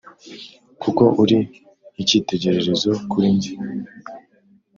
[0.81, 1.39] kuko uri
[2.01, 3.51] ikitegererezo kuri nge